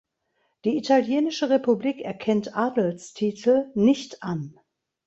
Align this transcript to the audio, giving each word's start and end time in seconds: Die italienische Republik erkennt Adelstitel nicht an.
Die 0.65 0.77
italienische 0.77 1.51
Republik 1.51 1.99
erkennt 2.01 2.57
Adelstitel 2.57 3.69
nicht 3.75 4.23
an. 4.23 4.59